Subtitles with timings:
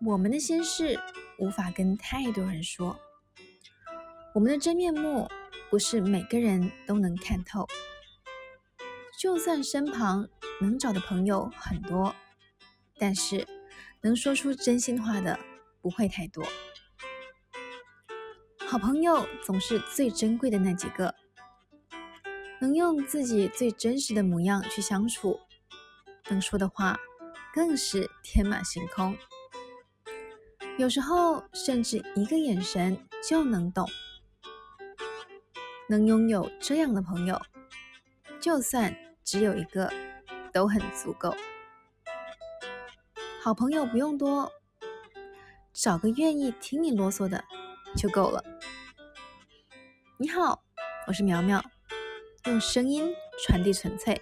[0.00, 0.98] 我们的心事
[1.38, 2.96] 无法跟太多人说，
[4.32, 5.28] 我们的真面目
[5.70, 7.66] 不是每个人都能看透。
[9.18, 10.28] 就算身旁
[10.60, 12.14] 能找的朋友很多，
[12.96, 13.44] 但是
[14.00, 15.36] 能说出真心话的
[15.82, 16.44] 不会太多。
[18.68, 21.12] 好朋友总是最珍贵的那几个，
[22.60, 25.40] 能用自己最真实的模样去相处，
[26.30, 26.96] 能说的话
[27.52, 29.16] 更是天马行空。
[30.78, 32.96] 有时候甚至一个眼神
[33.28, 33.86] 就能懂。
[35.88, 37.40] 能拥有这样的朋友，
[38.40, 38.96] 就算。
[39.24, 39.92] 只有一个
[40.54, 41.36] 都很足够，
[43.42, 44.50] 好朋友不用多，
[45.74, 47.44] 找个愿意听你啰嗦的
[47.94, 48.42] 就够了。
[50.16, 50.62] 你好，
[51.06, 51.62] 我是苗苗，
[52.46, 53.12] 用声音
[53.44, 54.18] 传递纯粹。